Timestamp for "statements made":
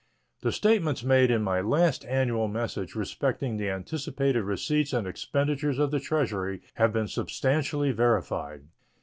0.51-1.29